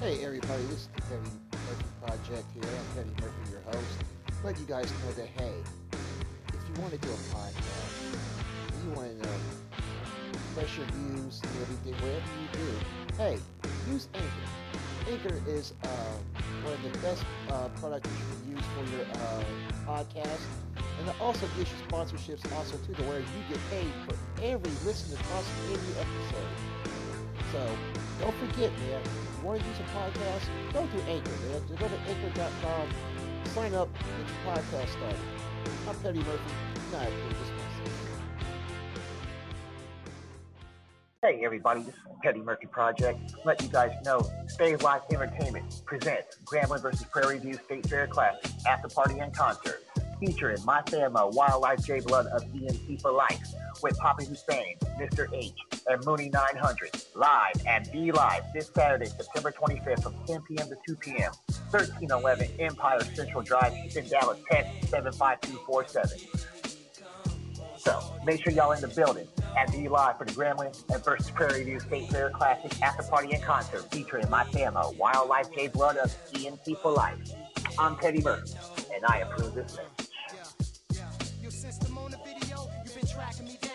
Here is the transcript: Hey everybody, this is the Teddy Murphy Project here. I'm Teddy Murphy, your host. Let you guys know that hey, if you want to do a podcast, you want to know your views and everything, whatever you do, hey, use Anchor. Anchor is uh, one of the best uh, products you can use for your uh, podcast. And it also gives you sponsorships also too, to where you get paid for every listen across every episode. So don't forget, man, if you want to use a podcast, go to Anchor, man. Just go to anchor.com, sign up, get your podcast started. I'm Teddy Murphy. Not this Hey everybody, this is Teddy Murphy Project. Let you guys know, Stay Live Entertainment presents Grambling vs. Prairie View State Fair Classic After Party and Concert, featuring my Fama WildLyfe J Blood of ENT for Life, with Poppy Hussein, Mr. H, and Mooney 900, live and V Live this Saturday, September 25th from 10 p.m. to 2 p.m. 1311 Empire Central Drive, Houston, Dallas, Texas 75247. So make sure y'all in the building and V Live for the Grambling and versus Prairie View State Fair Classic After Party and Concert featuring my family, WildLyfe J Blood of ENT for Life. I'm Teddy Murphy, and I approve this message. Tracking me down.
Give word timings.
Hey 0.00 0.24
everybody, 0.24 0.62
this 0.62 0.80
is 0.80 0.88
the 0.94 1.02
Teddy 1.02 1.30
Murphy 1.52 1.84
Project 2.00 2.46
here. 2.54 2.64
I'm 2.64 2.96
Teddy 2.96 3.10
Murphy, 3.20 3.50
your 3.52 3.60
host. 3.70 4.04
Let 4.42 4.58
you 4.58 4.64
guys 4.64 4.90
know 4.90 5.12
that 5.12 5.28
hey, 5.36 5.52
if 6.48 6.60
you 6.66 6.80
want 6.80 6.94
to 6.94 6.98
do 6.98 7.08
a 7.10 7.20
podcast, 7.36 8.16
you 8.82 8.92
want 8.92 9.10
to 9.10 9.26
know 9.26 9.34
your 10.56 10.86
views 10.86 11.42
and 11.42 11.52
everything, 11.60 11.92
whatever 12.00 12.32
you 12.40 12.48
do, 12.52 12.68
hey, 13.18 13.38
use 13.92 14.08
Anchor. 14.14 15.10
Anchor 15.10 15.42
is 15.46 15.74
uh, 15.84 15.86
one 16.64 16.72
of 16.72 16.82
the 16.82 16.98
best 17.00 17.22
uh, 17.50 17.68
products 17.78 18.08
you 18.08 18.56
can 18.56 18.56
use 18.56 18.64
for 18.72 18.96
your 18.96 19.04
uh, 19.04 19.44
podcast. 19.86 20.40
And 20.98 21.08
it 21.10 21.20
also 21.20 21.46
gives 21.58 21.70
you 21.70 21.76
sponsorships 21.88 22.50
also 22.56 22.78
too, 22.86 22.94
to 22.94 23.02
where 23.02 23.20
you 23.20 23.26
get 23.50 23.58
paid 23.68 23.92
for 24.08 24.16
every 24.42 24.72
listen 24.86 25.14
across 25.18 25.44
every 25.70 26.00
episode. 26.00 26.79
So 27.52 27.76
don't 28.20 28.34
forget, 28.36 28.70
man, 28.78 29.02
if 29.02 29.40
you 29.40 29.46
want 29.46 29.60
to 29.60 29.66
use 29.66 29.78
a 29.80 29.82
podcast, 29.96 30.72
go 30.72 30.86
to 30.86 31.10
Anchor, 31.10 31.30
man. 31.30 31.62
Just 31.66 31.80
go 31.80 31.88
to 31.88 31.98
anchor.com, 32.08 32.88
sign 33.46 33.74
up, 33.74 33.88
get 33.92 34.06
your 34.06 34.54
podcast 34.54 34.88
started. 34.88 35.18
I'm 35.88 35.96
Teddy 36.00 36.18
Murphy. 36.18 36.52
Not 36.92 37.06
this 37.06 37.50
Hey 41.22 41.44
everybody, 41.44 41.82
this 41.82 41.94
is 41.94 42.00
Teddy 42.22 42.40
Murphy 42.40 42.66
Project. 42.66 43.34
Let 43.44 43.60
you 43.60 43.68
guys 43.68 43.92
know, 44.04 44.26
Stay 44.46 44.76
Live 44.76 45.02
Entertainment 45.12 45.82
presents 45.84 46.38
Grambling 46.44 46.82
vs. 46.82 47.04
Prairie 47.10 47.38
View 47.38 47.54
State 47.54 47.86
Fair 47.88 48.06
Classic 48.06 48.50
After 48.66 48.88
Party 48.88 49.18
and 49.18 49.34
Concert, 49.34 49.82
featuring 50.20 50.62
my 50.64 50.82
Fama 50.82 51.30
WildLyfe 51.32 51.84
J 51.84 52.00
Blood 52.00 52.26
of 52.26 52.42
ENT 52.54 53.00
for 53.00 53.10
Life, 53.10 53.40
with 53.82 53.98
Poppy 53.98 54.26
Hussein, 54.26 54.76
Mr. 55.00 55.26
H, 55.32 55.54
and 55.86 56.04
Mooney 56.04 56.28
900, 56.28 56.90
live 57.14 57.66
and 57.66 57.86
V 57.90 58.12
Live 58.12 58.44
this 58.54 58.70
Saturday, 58.74 59.06
September 59.06 59.50
25th 59.50 60.02
from 60.02 60.14
10 60.26 60.42
p.m. 60.42 60.68
to 60.68 60.76
2 60.86 60.96
p.m. 60.96 61.32
1311 61.70 62.48
Empire 62.58 63.00
Central 63.14 63.42
Drive, 63.42 63.72
Houston, 63.74 64.08
Dallas, 64.08 64.38
Texas 64.50 64.90
75247. 64.90 66.18
So 67.78 67.98
make 68.26 68.44
sure 68.44 68.52
y'all 68.52 68.72
in 68.72 68.82
the 68.82 68.88
building 68.88 69.26
and 69.56 69.72
V 69.72 69.88
Live 69.88 70.18
for 70.18 70.26
the 70.26 70.32
Grambling 70.32 70.78
and 70.92 71.02
versus 71.02 71.30
Prairie 71.30 71.64
View 71.64 71.80
State 71.80 72.10
Fair 72.10 72.28
Classic 72.30 72.82
After 72.82 73.02
Party 73.04 73.32
and 73.32 73.42
Concert 73.42 73.90
featuring 73.90 74.28
my 74.28 74.44
family, 74.44 74.82
WildLyfe 74.96 75.54
J 75.54 75.68
Blood 75.68 75.96
of 75.96 76.14
ENT 76.34 76.78
for 76.82 76.92
Life. 76.92 77.16
I'm 77.78 77.96
Teddy 77.96 78.20
Murphy, 78.20 78.52
and 78.94 79.04
I 79.06 79.18
approve 79.18 79.54
this 79.54 79.76
message. 79.76 79.99
Tracking 83.10 83.44
me 83.44 83.58
down. 83.60 83.69